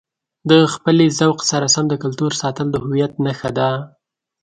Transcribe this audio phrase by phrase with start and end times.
[0.49, 3.69] د خپلې ذوق سره سم د کلتور ساتل د هویت نښه ده.